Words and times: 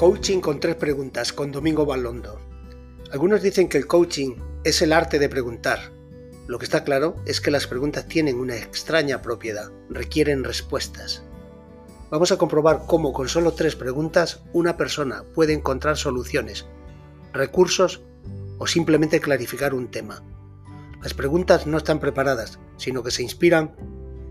Coaching 0.00 0.40
con 0.40 0.60
tres 0.60 0.76
preguntas 0.76 1.30
con 1.30 1.52
Domingo 1.52 1.84
Balondo. 1.84 2.40
Algunos 3.12 3.42
dicen 3.42 3.68
que 3.68 3.76
el 3.76 3.86
coaching 3.86 4.34
es 4.64 4.80
el 4.80 4.94
arte 4.94 5.18
de 5.18 5.28
preguntar. 5.28 5.92
Lo 6.46 6.58
que 6.58 6.64
está 6.64 6.84
claro 6.84 7.16
es 7.26 7.42
que 7.42 7.50
las 7.50 7.66
preguntas 7.66 8.08
tienen 8.08 8.38
una 8.38 8.56
extraña 8.56 9.20
propiedad, 9.20 9.70
requieren 9.90 10.42
respuestas. 10.42 11.22
Vamos 12.10 12.32
a 12.32 12.38
comprobar 12.38 12.84
cómo 12.86 13.12
con 13.12 13.28
solo 13.28 13.52
tres 13.52 13.76
preguntas 13.76 14.42
una 14.54 14.78
persona 14.78 15.22
puede 15.34 15.52
encontrar 15.52 15.98
soluciones, 15.98 16.64
recursos 17.34 18.00
o 18.56 18.66
simplemente 18.66 19.20
clarificar 19.20 19.74
un 19.74 19.90
tema. 19.90 20.22
Las 21.02 21.12
preguntas 21.12 21.66
no 21.66 21.76
están 21.76 22.00
preparadas, 22.00 22.58
sino 22.78 23.02
que 23.02 23.10
se 23.10 23.22
inspiran 23.22 23.76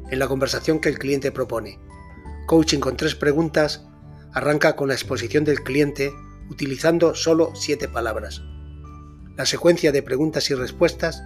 en 0.09 0.17
la 0.17 0.27
conversación 0.27 0.79
que 0.79 0.89
el 0.89 0.97
cliente 0.97 1.31
propone. 1.31 1.77
Coaching 2.47 2.79
con 2.79 2.97
tres 2.97 3.13
preguntas 3.13 3.85
arranca 4.33 4.75
con 4.75 4.87
la 4.87 4.93
exposición 4.93 5.43
del 5.43 5.63
cliente 5.63 6.11
utilizando 6.49 7.15
solo 7.15 7.51
siete 7.55 7.87
palabras. 7.87 8.41
La 9.37 9.45
secuencia 9.45 9.91
de 9.91 10.03
preguntas 10.03 10.49
y 10.49 10.55
respuestas 10.55 11.23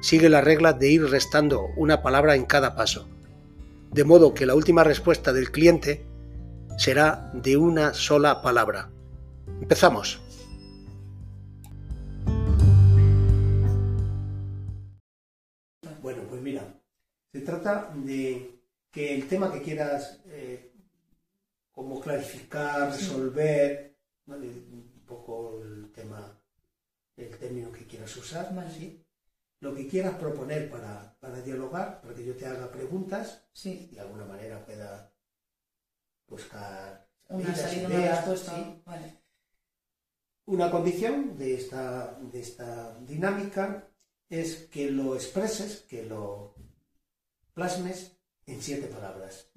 sigue 0.00 0.28
la 0.28 0.40
regla 0.40 0.72
de 0.72 0.90
ir 0.90 1.04
restando 1.04 1.68
una 1.76 2.02
palabra 2.02 2.34
en 2.34 2.44
cada 2.44 2.74
paso, 2.74 3.08
de 3.92 4.04
modo 4.04 4.34
que 4.34 4.46
la 4.46 4.54
última 4.54 4.84
respuesta 4.84 5.32
del 5.32 5.50
cliente 5.50 6.04
será 6.76 7.30
de 7.32 7.56
una 7.56 7.94
sola 7.94 8.42
palabra. 8.42 8.90
Empezamos. 9.60 10.20
Bueno, 16.02 16.22
pues 16.28 16.42
mira, 16.42 16.62
se 17.32 17.40
trata 17.40 17.90
de 17.94 18.60
que 18.90 19.14
el 19.14 19.26
tema 19.26 19.52
que 19.52 19.62
quieras 19.62 20.20
eh, 20.26 20.73
como 21.74 22.00
clarificar, 22.00 22.92
resolver, 22.92 23.96
un 24.26 25.02
poco 25.06 25.60
el 25.60 25.90
tema, 25.92 26.40
el 27.16 27.36
término 27.36 27.72
que 27.72 27.86
quieras 27.86 28.16
usar, 28.16 28.52
lo 29.60 29.74
que 29.74 29.88
quieras 29.88 30.14
proponer 30.16 30.70
para, 30.70 31.40
dialogar, 31.44 32.00
para 32.00 32.14
que 32.14 32.24
yo 32.24 32.36
te 32.36 32.46
haga 32.46 32.70
preguntas 32.70 33.42
y 33.64 33.86
de 33.86 34.00
alguna 34.00 34.24
manera 34.24 34.64
pueda 34.64 35.12
buscar 36.28 37.08
una 37.28 37.54
salida, 37.54 37.88
una 37.88 38.10
respuesta. 38.10 38.76
Una 40.46 40.70
condición 40.70 41.38
de 41.38 41.54
esta, 41.54 42.18
de 42.20 42.40
esta 42.40 42.98
dinámica 43.00 43.88
es 44.28 44.66
que 44.70 44.90
lo 44.90 45.14
expreses, 45.14 45.80
que 45.88 46.04
lo 46.04 46.54
plasmes 47.54 48.12
en 48.46 48.60
siete 48.60 48.86
palabras. 48.88 49.50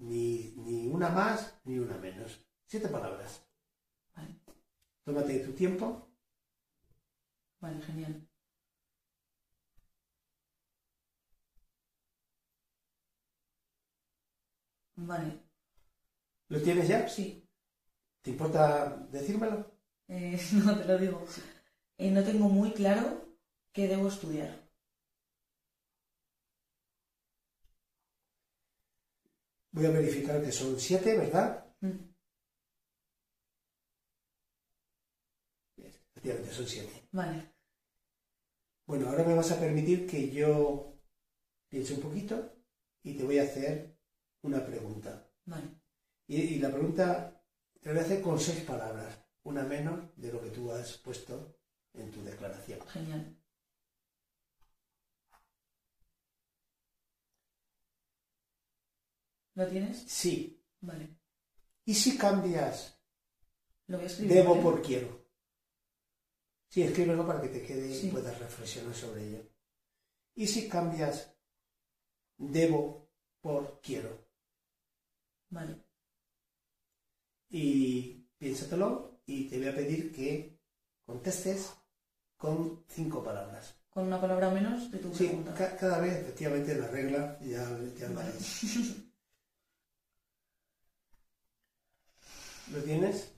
Ni, 0.00 0.52
ni, 0.56 0.86
una 0.88 1.10
más 1.10 1.60
ni 1.64 1.78
una 1.78 1.96
menos. 1.98 2.40
Siete 2.66 2.88
palabras. 2.88 3.42
Vale. 4.16 4.34
Tómate 5.04 5.38
tu 5.40 5.52
tiempo. 5.52 6.08
Vale, 7.60 7.80
genial. 7.82 8.26
Vale. 14.96 15.40
¿Lo 16.48 16.60
tienes 16.60 16.88
ya? 16.88 17.08
Sí. 17.08 17.48
¿Te 18.22 18.30
importa 18.30 18.96
decírmelo? 19.10 19.70
Eh, 20.08 20.38
no, 20.64 20.78
te 20.78 20.84
lo 20.86 20.98
digo. 20.98 21.24
Eh, 21.98 22.10
no 22.10 22.22
tengo 22.24 22.48
muy 22.48 22.72
claro 22.72 23.36
qué 23.72 23.88
debo 23.88 24.08
estudiar. 24.08 24.59
Voy 29.80 29.88
a 29.88 29.92
verificar 29.92 30.42
que 30.42 30.52
son 30.52 30.78
siete, 30.78 31.16
¿verdad? 31.16 31.64
Mm. 31.80 32.12
Efectivamente, 35.78 36.52
son 36.52 36.66
siete. 36.66 37.08
Vale. 37.12 37.50
Bueno, 38.84 39.08
ahora 39.08 39.24
me 39.24 39.34
vas 39.34 39.50
a 39.52 39.58
permitir 39.58 40.06
que 40.06 40.30
yo 40.30 41.00
piense 41.70 41.94
un 41.94 42.02
poquito 42.02 42.52
y 43.02 43.14
te 43.14 43.24
voy 43.24 43.38
a 43.38 43.44
hacer 43.44 43.96
una 44.42 44.62
pregunta. 44.66 45.26
Vale. 45.46 45.80
Y, 46.26 46.58
la 46.58 46.70
pregunta 46.70 47.42
te 47.80 47.88
la 47.88 47.94
voy 47.94 48.02
a 48.02 48.04
hacer 48.04 48.20
con 48.20 48.38
seis 48.38 48.60
palabras, 48.64 49.18
una 49.44 49.62
menos 49.62 50.14
de 50.14 50.30
lo 50.30 50.42
que 50.42 50.50
tú 50.50 50.70
has 50.72 50.98
puesto 50.98 51.56
en 51.94 52.10
tu 52.10 52.22
declaración. 52.22 52.80
Genial. 52.86 53.34
¿Lo 59.60 59.68
tienes? 59.68 60.04
Sí. 60.06 60.58
Vale. 60.80 61.18
¿Y 61.84 61.92
si 61.92 62.16
cambias 62.16 62.98
Lo 63.88 63.98
voy 63.98 64.04
a 64.04 64.06
escribir, 64.06 64.32
debo 64.32 64.58
por 64.62 64.80
quiero? 64.80 65.26
Sí, 66.70 66.82
escríbelo 66.82 67.26
para 67.26 67.42
que 67.42 67.48
te 67.48 67.62
quede 67.62 67.94
y 67.94 68.08
puedas 68.08 68.38
reflexionar 68.38 68.94
sobre 68.94 69.28
ello. 69.28 69.42
¿Y 70.34 70.46
si 70.46 70.66
cambias 70.66 71.36
debo 72.38 73.10
por 73.42 73.82
quiero? 73.82 74.26
Vale. 75.50 75.76
Y 77.50 78.30
piénsatelo 78.38 79.20
y 79.26 79.46
te 79.50 79.58
voy 79.58 79.68
a 79.68 79.74
pedir 79.74 80.10
que 80.10 80.58
contestes 81.04 81.70
con 82.38 82.86
cinco 82.88 83.22
palabras. 83.22 83.74
Con 83.90 84.06
una 84.06 84.18
palabra 84.18 84.48
menos 84.48 84.90
de 84.90 85.00
tu 85.00 85.14
sí, 85.14 85.26
pregunta. 85.26 85.76
cada 85.76 85.98
vez, 85.98 86.14
efectivamente, 86.14 86.78
la 86.78 86.88
regla 86.88 87.38
ya, 87.42 87.78
ya 87.98 88.08
vale. 88.08 88.32
¿Lo 92.72 92.82
tienes? 92.82 93.32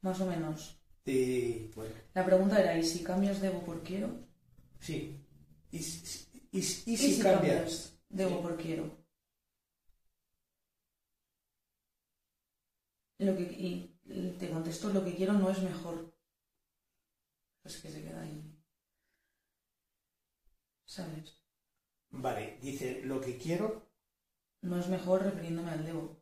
Más 0.00 0.20
o 0.20 0.26
menos. 0.26 0.78
Sí, 1.04 1.70
bueno. 1.74 1.94
La 2.14 2.24
pregunta 2.24 2.60
era, 2.60 2.78
¿y 2.78 2.84
si 2.84 3.02
cambias 3.02 3.40
debo 3.40 3.64
por 3.64 3.82
quiero? 3.82 4.10
Sí. 4.78 5.18
¿Y, 5.70 5.78
y, 5.78 6.62
si, 6.62 7.18
cambias? 7.20 7.98
debo 8.08 8.42
por 8.42 8.56
quiero? 8.56 8.90
Lo 13.18 13.36
que, 13.36 13.42
y 13.42 13.92
te 14.38 14.50
contesto, 14.50 14.92
lo 14.92 15.04
que 15.04 15.14
quiero 15.14 15.32
no 15.32 15.50
es 15.50 15.62
mejor. 15.62 16.14
Es 17.64 17.76
que 17.78 17.90
se 17.90 18.02
queda 18.02 18.22
ahí. 18.22 18.42
¿Sabes? 20.84 21.42
Vale, 22.10 22.58
dice, 22.60 23.02
lo 23.04 23.20
que 23.20 23.38
quiero... 23.38 23.90
No 24.60 24.78
es 24.78 24.88
mejor 24.88 25.22
refiriéndome 25.22 25.70
al 25.70 25.84
debo. 25.84 26.21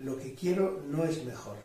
Lo 0.00 0.16
que 0.18 0.34
quiero 0.34 0.80
no 0.82 1.04
es 1.04 1.24
mejor. 1.24 1.58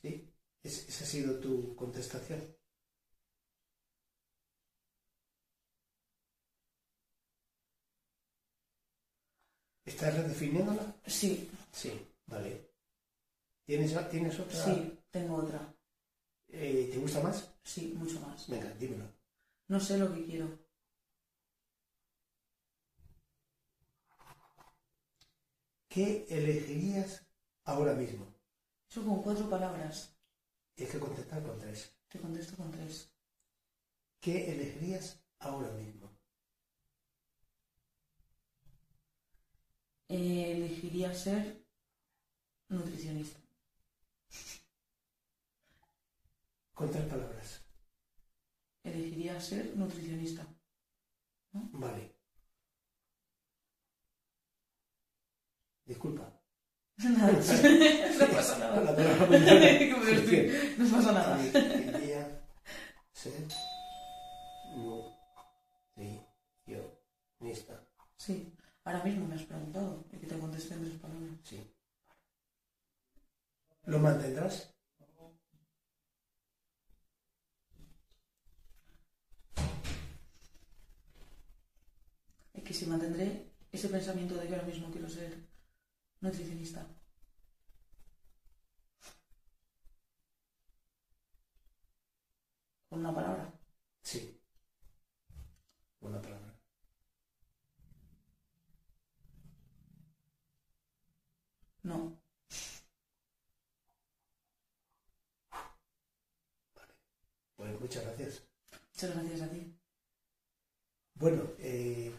¿Sí? 0.00 0.32
esa 0.62 1.04
ha 1.04 1.06
sido 1.06 1.38
tu 1.40 1.74
contestación. 1.74 2.40
¿Estás 9.84 10.14
redefiniéndola? 10.14 10.94
Sí. 11.06 11.50
Sí, 11.72 11.92
vale. 12.26 12.70
¿Tienes, 13.64 14.10
¿tienes 14.10 14.38
otra? 14.38 14.64
Sí, 14.64 14.98
tengo 15.10 15.36
otra. 15.36 15.74
Eh, 16.48 16.88
¿Te 16.92 16.98
gusta 16.98 17.20
más? 17.20 17.52
Sí, 17.64 17.94
mucho 17.96 18.20
más. 18.20 18.48
Venga, 18.48 18.70
dímelo. 18.74 19.04
No 19.68 19.80
sé 19.80 19.98
lo 19.98 20.14
que 20.14 20.24
quiero. 20.24 20.69
¿Qué 25.90 26.24
elegirías 26.30 27.26
ahora 27.64 27.94
mismo? 27.94 28.24
Eso 28.88 29.04
con 29.04 29.22
cuatro 29.22 29.50
palabras. 29.50 30.14
Tienes 30.74 30.94
que 30.94 31.00
contestar 31.00 31.42
con 31.42 31.58
tres. 31.58 31.92
Te 32.08 32.20
contesto 32.20 32.56
con 32.56 32.70
tres. 32.70 33.10
¿Qué 34.20 34.52
elegirías 34.52 35.20
ahora 35.40 35.72
mismo? 35.72 36.08
Eh, 40.08 40.52
elegiría 40.52 41.12
ser 41.12 41.66
nutricionista. 42.68 43.40
Con 46.72 46.88
tres 46.92 47.06
palabras. 47.06 47.64
Elegiría 48.84 49.40
ser 49.40 49.76
nutricionista. 49.76 50.46
Vale. 51.52 52.19
disculpa. 56.00 56.24
Nada. 57.00 57.32
no 57.32 58.26
pasa 58.36 58.58
nada. 58.58 58.80
No 60.78 60.84
pasa 60.90 61.12
nada. 61.12 61.38
Sí. 68.16 68.52
Ahora 68.84 69.04
mismo 69.04 69.26
me 69.26 69.34
has 69.34 69.42
preguntado 69.42 70.04
y 70.12 70.16
que 70.18 70.26
te 70.26 70.38
contesté 70.38 70.74
en 70.74 70.84
esas 70.84 71.00
palabras. 71.00 71.30
Sí. 71.42 71.58
¿Lo 73.84 73.98
mantendrás? 73.98 74.74
Es 82.54 82.62
que 82.62 82.74
si 82.74 82.86
mantendré 82.86 83.50
ese 83.72 83.88
pensamiento 83.88 84.34
de 84.36 84.46
que 84.46 84.54
ahora 84.54 84.66
mismo 84.66 84.90
quiero 84.90 85.08
ser 85.08 85.49
nutricionista. 86.20 86.86
Con 92.88 93.00
una 93.00 93.14
palabra. 93.14 93.52
Sí. 94.02 94.40
Una 96.00 96.20
palabra. 96.20 96.54
No. 101.82 102.20
Pues 107.56 107.80
muchas 107.80 108.04
gracias. 108.04 108.42
Muchas 108.94 109.14
gracias 109.14 109.42
a 109.42 109.50
ti. 109.50 109.76
Bueno, 111.14 111.42
eh, 111.58 112.12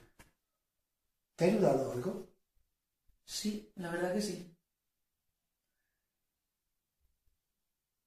¿te 1.36 1.46
ha 1.46 1.48
ayudado 1.48 1.92
algo? 1.92 2.31
Sí, 3.38 3.72
la 3.76 3.90
verdad 3.92 4.14
que 4.14 4.22
sí. 4.22 4.56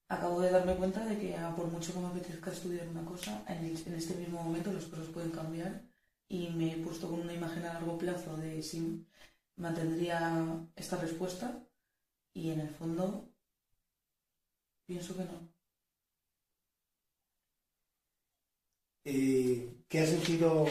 Acabo 0.09 0.41
de 0.41 0.51
darme 0.51 0.77
cuenta 0.77 1.05
de 1.05 1.19
que 1.19 1.37
ah, 1.37 1.55
por 1.57 1.67
mucho 1.67 1.93
que 1.93 1.99
me 2.01 2.07
apetezca 2.09 2.51
estudiar 2.51 2.89
una 2.89 3.05
cosa, 3.05 3.45
en, 3.49 3.65
este 3.67 4.15
mismo 4.17 4.43
momento 4.43 4.73
las 4.73 4.85
cosas 4.87 5.09
pueden 5.09 5.31
cambiar 5.31 5.83
y 6.29 6.49
me 6.51 6.73
he 6.73 6.77
puesto 6.85 7.09
con 7.11 7.21
una 7.21 7.33
imagen 7.35 7.65
a 7.65 7.75
largo 7.75 7.99
plazo 7.99 8.37
de 8.37 8.63
si 8.63 9.07
mantendría 9.57 10.19
esta 10.77 10.97
respuesta 10.99 11.67
y 12.35 12.51
en 12.51 12.61
el 12.61 12.71
fondo 12.71 13.29
pienso 14.87 15.17
que 15.17 15.25
no. 15.25 15.49
Eh, 19.05 19.85
¿Qué 19.89 20.01
has 20.01 20.09
sentido 20.11 20.67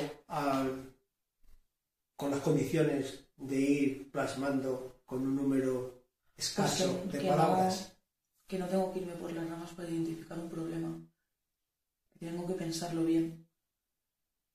con 2.16 2.32
las 2.32 2.42
condiciones 2.42 3.26
de 3.48 3.60
ir 3.62 4.12
plasmando 4.12 5.02
con 5.06 5.22
un 5.28 5.36
número 5.36 6.04
escaso 6.36 7.00
Pues 7.04 7.12
que- 7.12 7.18
de 7.18 7.24
que 7.24 7.30
palabras? 7.30 7.96
que 8.48 8.60
no 8.60 8.68
tengo 8.68 8.92
que 8.94 9.00
irme 9.00 9.14
por 9.14 9.32
las 9.32 9.48
ramas 9.50 9.72
para 9.72 9.90
identificar 9.90 10.38
un 10.40 10.50
problema. 10.50 10.90
Que 12.20 12.26
tengo 12.28 12.46
que 12.48 12.54
pensarlo 12.54 13.04
bien. 13.04 13.48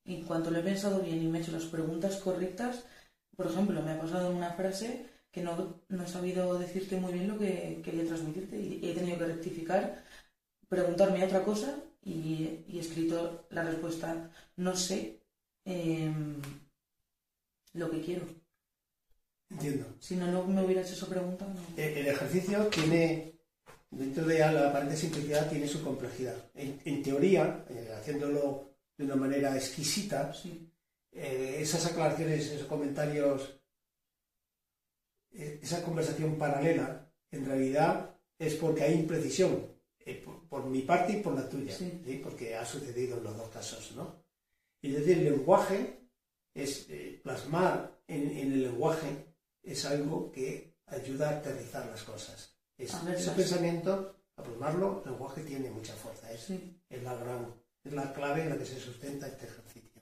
Y 0.05 0.17
en 0.17 0.25
cuanto 0.25 0.51
lo 0.51 0.59
he 0.59 0.63
pensado 0.63 1.01
bien 1.01 1.23
y 1.23 1.29
me 1.29 1.39
he 1.39 1.43
hecho 1.43 1.53
las 1.53 1.65
preguntas 1.65 2.17
correctas, 2.17 2.85
por 3.37 3.47
ejemplo, 3.47 3.83
me 3.83 3.93
ha 3.93 4.01
pasado 4.01 4.31
en 4.31 4.37
una 4.37 4.53
frase 4.53 5.07
que 5.31 5.43
no, 5.43 5.81
no 5.89 6.03
he 6.05 6.09
sabido 6.09 6.59
decirte 6.59 6.97
muy 6.99 7.13
bien 7.13 7.29
lo 7.29 7.39
que 7.39 7.81
quería 7.85 8.07
transmitirte 8.07 8.59
y 8.59 8.81
he 8.83 8.95
tenido 8.95 9.19
que 9.19 9.27
rectificar, 9.27 10.03
preguntarme 10.69 11.25
otra 11.25 11.45
cosa 11.45 11.79
y, 12.03 12.65
y 12.69 12.79
he 12.79 12.81
escrito 12.81 13.47
la 13.51 13.63
respuesta, 13.65 14.31
no 14.57 14.75
sé 14.75 15.21
em, 15.65 16.41
lo 17.75 17.91
que 17.91 18.01
quiero. 18.01 18.25
Entiendo. 19.51 19.87
Si 19.99 20.15
no, 20.17 20.27
no 20.31 20.45
me 20.45 20.65
hubieras 20.65 20.87
hecho 20.87 20.97
esa 20.97 21.09
pregunta, 21.09 21.47
no. 21.47 21.61
Eh, 21.77 22.01
El 22.01 22.07
ejercicio 22.09 22.67
tiene, 22.69 23.35
dentro 23.91 24.25
de 24.27 24.39
la 24.39 24.69
aparente 24.71 24.97
simplicidad, 24.97 25.49
tiene 25.49 25.67
su 25.67 25.83
complejidad. 25.83 26.37
En, 26.55 26.81
en 26.85 27.03
teoría, 27.03 27.65
eh, 27.71 27.91
haciéndolo 27.99 28.75
de 28.97 29.05
una 29.05 29.17
manera 29.17 29.57
exquisita, 29.57 30.33
Sí, 30.35 30.71
eh, 31.13 31.57
esas 31.61 31.87
aclaraciones, 31.87 32.47
esos 32.51 32.67
comentarios, 32.67 33.59
esa 35.31 35.83
conversación 35.83 36.37
paralela, 36.37 37.11
en 37.31 37.45
realidad 37.47 38.15
es 38.39 38.55
porque 38.55 38.83
hay 38.83 38.95
imprecisión, 38.95 39.67
eh, 40.05 40.23
por, 40.25 40.47
por 40.49 40.67
mi 40.67 40.83
parte 40.83 41.13
y 41.15 41.23
por 41.23 41.35
la 41.35 41.49
tuya, 41.49 41.73
Sí. 41.75 42.01
¿sí? 42.05 42.21
porque 42.23 42.55
ha 42.55 42.65
sucedido 42.65 43.19
en 43.19 43.25
los 43.25 43.37
dos 43.37 43.49
casos, 43.51 43.93
¿no? 43.97 44.25
Es 44.83 44.93
decir, 44.95 45.19
el 45.19 45.25
lenguaje 45.25 46.01
es 46.55 46.87
eh, 46.91 47.21
plasmar 47.23 47.99
en, 48.07 48.31
en 48.31 48.53
el 48.53 48.63
lenguaje 48.63 49.28
es 49.73 49.85
algo 49.85 50.31
que 50.33 50.75
ayuda 50.87 51.29
a 51.31 51.33
aterrizar 51.39 51.87
las 51.87 52.03
cosas. 52.03 52.57
Es, 52.77 52.95
A 52.95 53.03
verlas. 53.03 53.23
ese 53.23 53.31
pensamiento, 53.33 54.17
a 54.37 54.43
plasmarlo, 54.43 55.03
el 55.05 55.11
lenguaje 55.13 55.43
tiene 55.43 55.71
mucha 55.71 55.95
fuerza, 55.95 56.31
es, 56.33 56.41
sí. 56.43 56.81
es 56.89 57.03
la 57.03 57.15
gran, 57.17 57.55
es 57.85 57.93
la 57.93 58.13
clave 58.13 58.43
en 58.43 58.51
la 58.51 58.59
que 58.59 58.67
se 58.67 58.79
sustenta 58.81 59.27
este 59.27 59.47
ejercicio. 59.47 59.98